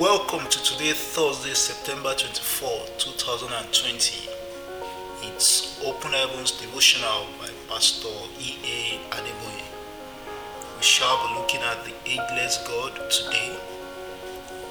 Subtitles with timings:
[0.00, 4.28] Welcome to today, Thursday, September 24, 2020.
[5.22, 8.08] It's Open Heavens Devotional by Pastor
[8.40, 8.98] E.A.
[9.14, 9.62] Adeboye.
[10.76, 13.56] We shall be looking at the ageless God today.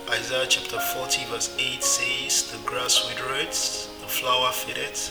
[0.10, 5.10] Isaiah chapter 40, verse 8 says, The grass withereth, the flower fadeth,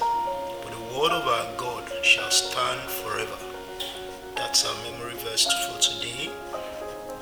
[0.63, 3.39] but the word of our God shall stand forever.
[4.37, 6.31] That's our memory verse for today.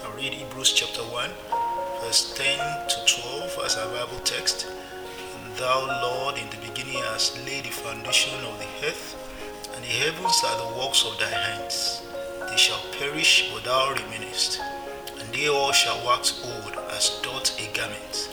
[0.03, 1.31] I read Hebrews chapter 1,
[2.11, 2.59] verse 10
[2.89, 4.67] to 12 as our Bible text.
[5.57, 9.15] Thou, Lord, in the beginning hast laid the foundation of the earth,
[9.77, 12.03] and the heavens are the works of thy hands.
[12.49, 14.61] They shall perish, but thou remainest,
[15.21, 18.29] and they all shall wax old as doth a garment,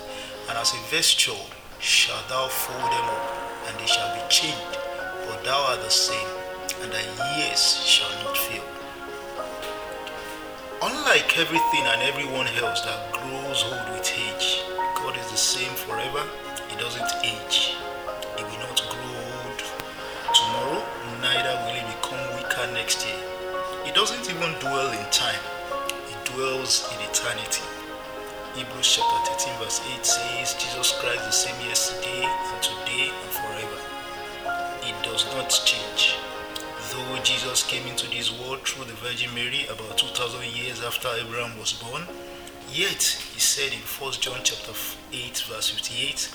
[0.50, 1.44] and as a vesture
[1.78, 3.30] shalt thou fold them up,
[3.68, 4.74] and they shall be changed,
[5.30, 6.32] but thou art the same,
[6.82, 7.06] and thy
[7.38, 8.27] years shall not.
[11.08, 14.60] Unlike everything and everyone else that grows old with age,
[15.00, 16.20] God is the same forever.
[16.68, 17.80] He doesn't age.
[18.36, 19.60] He will not grow old
[20.36, 20.84] tomorrow,
[21.24, 23.24] neither will he become weaker next year.
[23.86, 25.40] He doesn't even dwell in time,
[26.12, 27.64] he dwells in eternity.
[28.60, 33.80] Hebrews chapter 13, verse 8 says, Jesus Christ the same yesterday and today and forever.
[34.84, 36.17] He does not change.
[36.92, 41.58] Though Jesus came into this world through the Virgin Mary about 2000 years after Abraham
[41.60, 42.04] was born,
[42.72, 44.72] yet he said in 1 John chapter
[45.12, 46.32] 8 verse 58,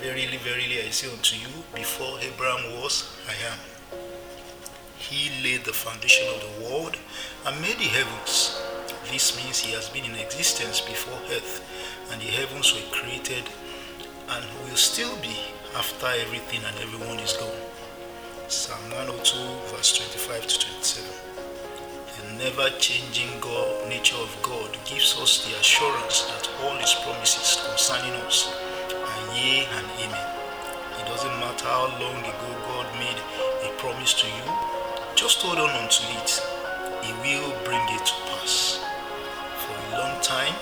[0.00, 3.58] Verily, verily I say unto you, before Abraham was, I am.
[4.98, 6.96] He laid the foundation of the world
[7.46, 8.60] and made the heavens.
[9.10, 11.64] This means he has been in existence before earth,
[12.12, 13.44] and the heavens were created
[14.30, 15.36] and will still be
[15.74, 17.77] after everything and everyone is gone.
[18.48, 21.04] Psalm 102, verse 25 to 27.
[22.16, 27.60] The never changing God, nature of God gives us the assurance that all His promises
[27.60, 28.48] concerning us
[28.88, 30.28] are yea and amen.
[30.96, 33.20] It doesn't matter how long ago God made
[33.68, 34.46] a promise to you,
[35.12, 36.40] just hold on unto it.
[37.04, 38.80] He will bring it to pass.
[39.60, 40.56] For a long time,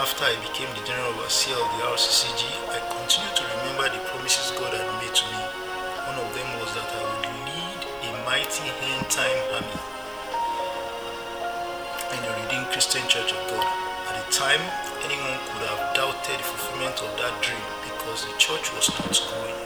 [0.00, 4.56] after I became the general overseer of the RCCG, I continued to remember the promises
[4.56, 5.68] God had made to me.
[6.08, 6.57] One of them
[8.28, 9.80] mighty end time army
[12.12, 13.66] in the Redeemed Christian Church of God.
[14.08, 14.60] At the time,
[15.02, 19.60] anyone could have doubted the fulfillment of that dream because the church was not growing.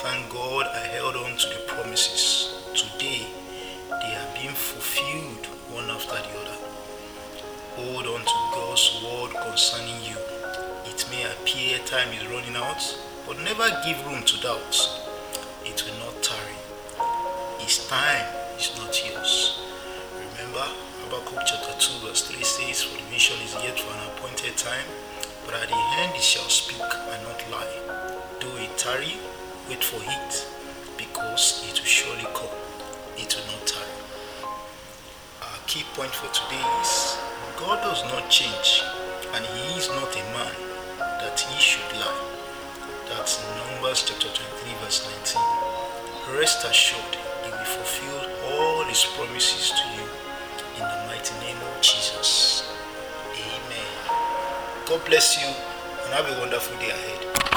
[0.00, 2.64] Thank God I held on to the promises.
[2.72, 3.26] Today,
[3.90, 5.44] they are being fulfilled
[5.76, 6.58] one after the other.
[7.76, 10.16] Hold on to God's word concerning you.
[10.88, 12.80] It may appear time is running out,
[13.26, 14.74] but never give room to doubt.
[15.66, 16.57] It will not tarry.
[17.88, 18.28] Time
[18.60, 19.64] is not yours.
[20.12, 20.60] Remember,
[21.08, 24.84] Habakkuk chapter 2, verse 3 says, For the vision is yet for an appointed time,
[25.46, 27.80] but at the end it shall speak and not lie.
[28.44, 29.16] Do it tarry,
[29.72, 30.32] wait for it,
[31.00, 32.52] because it will surely come.
[33.16, 33.96] It will not tarry.
[35.48, 37.16] Our key point for today is
[37.56, 38.84] God does not change,
[39.32, 40.52] and He is not a man
[41.24, 42.20] that He should lie.
[43.08, 43.40] That's
[43.72, 46.36] Numbers chapter 23, verse 19.
[46.36, 47.16] Rest assured,
[48.88, 50.08] His promises to you
[50.76, 52.72] in the mighty name of Jesus.
[53.34, 54.16] Amen.
[54.86, 57.47] God bless you and have a wonderful day ahead.